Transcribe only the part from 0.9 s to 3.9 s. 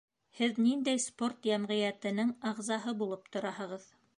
спорт йәмғиәтенең ағзаһы булып тораһығыҙ?